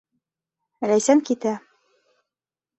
Ләйсән 0.93 1.23
китә. 1.29 1.55